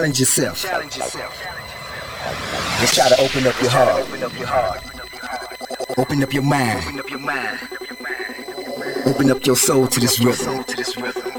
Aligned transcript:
Challenge 0.00 0.20
yourself. 0.20 0.62
Challenge 0.62 0.96
yourself. 0.96 1.46
Let's 2.80 2.94
try 2.94 3.08
to 3.10 3.20
open 3.20 3.46
up 3.46 3.60
your 3.60 3.70
heart. 3.70 4.00
Open 4.00 4.22
up 4.22 4.38
your 4.38 4.46
heart. 4.46 5.98
Open 5.98 6.22
up 6.22 6.32
your 6.32 6.42
mind. 6.42 6.86
Open 6.86 7.00
up 7.00 7.10
your 7.10 7.18
mind. 7.18 7.58
Open 9.04 9.30
up 9.30 9.44
your 9.44 9.56
soul 9.56 9.86
to 9.88 10.00
this 10.00 10.18
rhythm. 10.18 11.29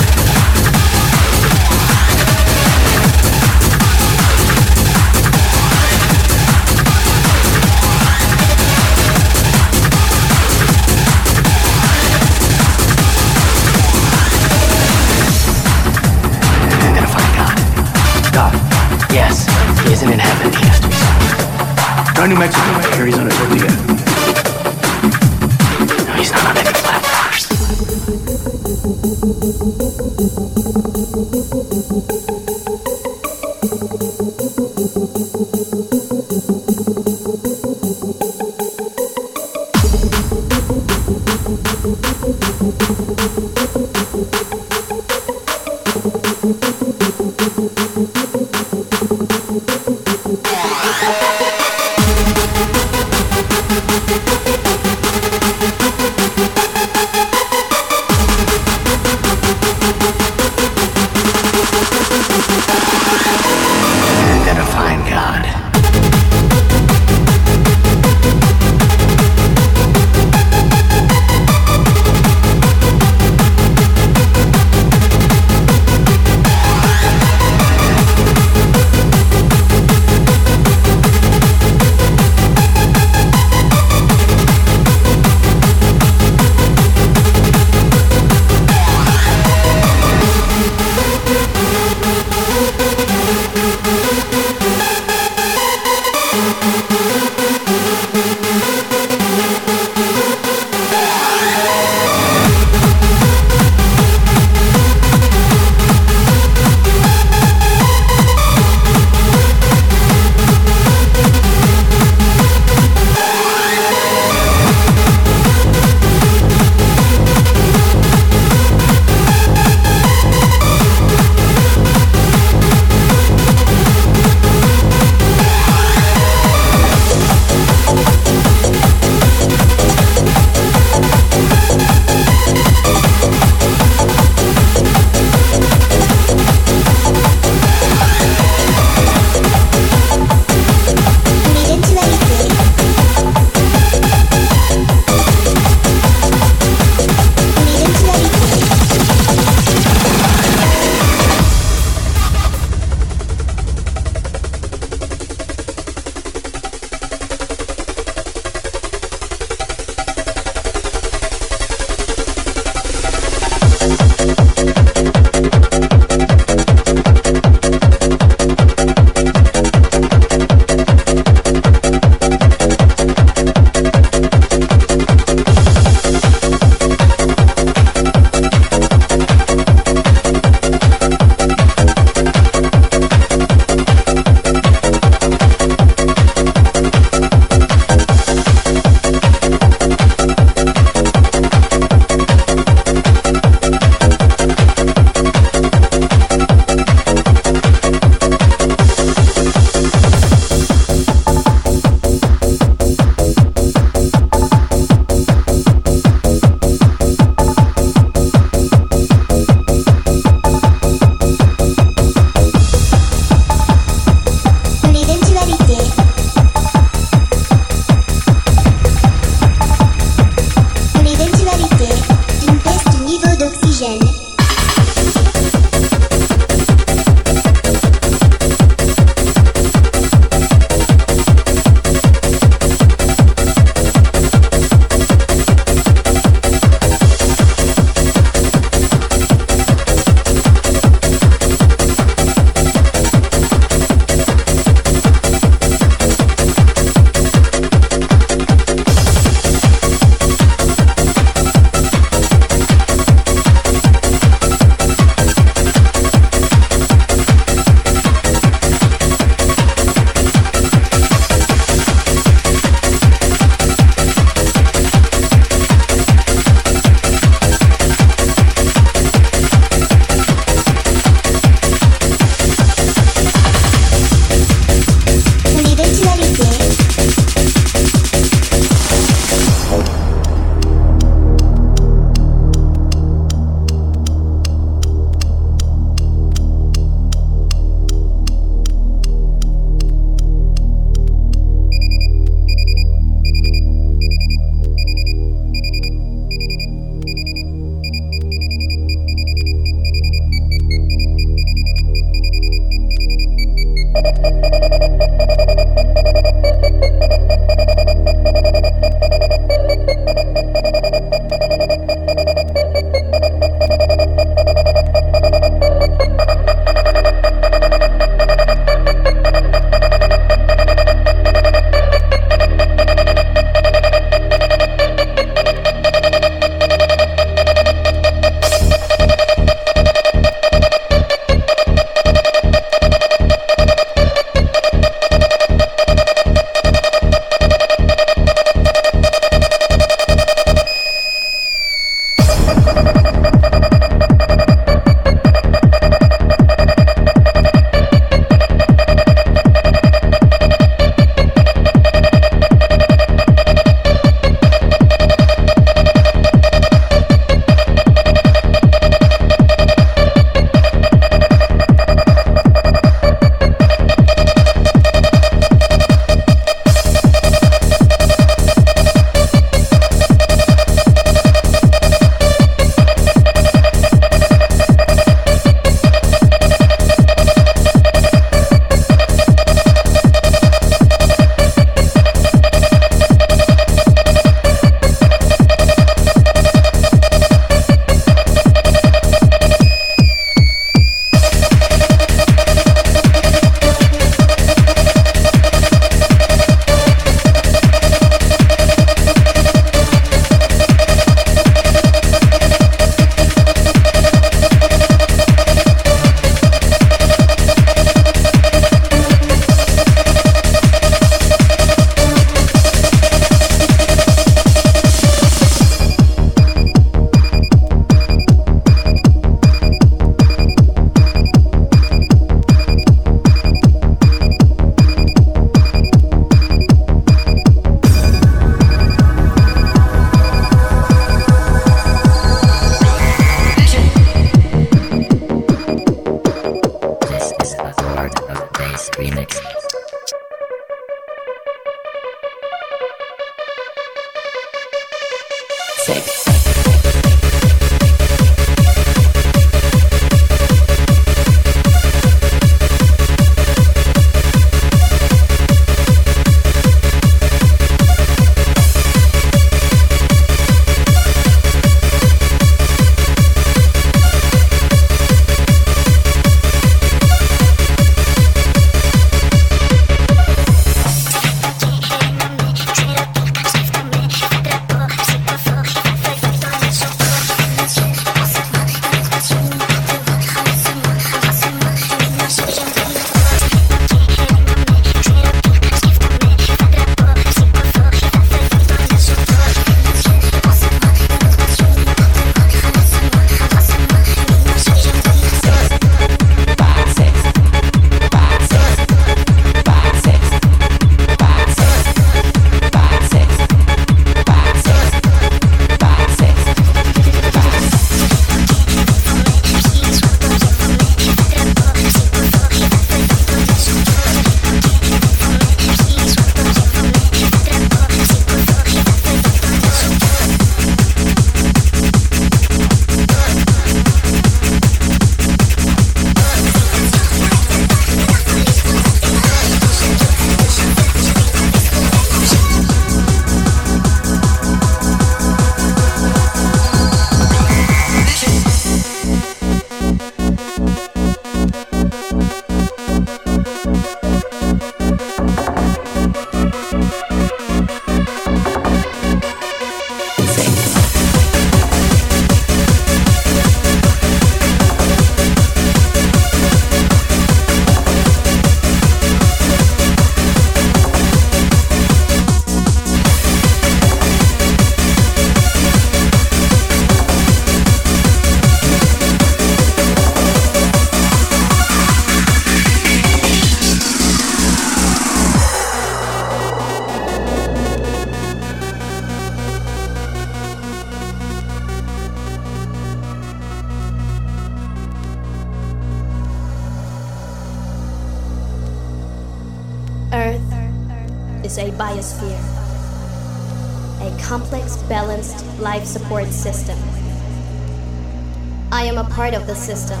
System. 599.62 600.00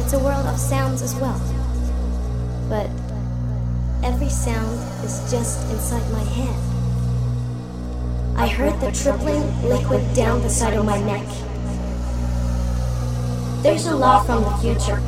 It's 0.00 0.14
a 0.14 0.18
world 0.18 0.46
of 0.46 0.58
sounds 0.58 1.02
as 1.02 1.14
well. 1.16 1.38
But 2.66 2.88
every 4.02 4.30
sound 4.30 4.78
is 5.04 5.20
just 5.30 5.70
inside 5.70 6.10
my 6.10 6.24
head. 6.32 6.56
I 8.34 8.48
heard 8.48 8.80
the 8.80 8.90
trickling 8.90 9.44
liquid 9.68 10.02
down 10.14 10.40
the 10.40 10.48
side 10.48 10.72
of 10.72 10.86
my 10.86 10.98
neck. 11.02 11.28
There's 13.62 13.84
a 13.86 13.94
law 13.94 14.22
from 14.22 14.44
the 14.44 14.56
future. 14.64 15.00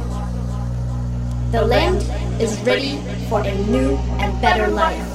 The 1.50 1.64
land 1.64 2.02
is 2.42 2.60
ready 2.60 3.00
for 3.30 3.40
a 3.40 3.54
new 3.66 3.96
and 4.20 4.38
better 4.42 4.68
life. 4.68 5.06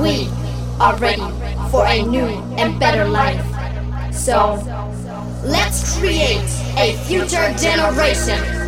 We 0.00 0.28
are 0.78 0.96
ready 0.98 1.26
for 1.72 1.84
a 1.84 2.02
new 2.02 2.28
and 2.62 2.78
better 2.78 3.08
life. 3.08 3.44
So, 4.14 4.62
Let's 5.46 5.96
create 5.96 6.45
a 6.78 6.94
future 7.04 7.54
generation. 7.56 8.66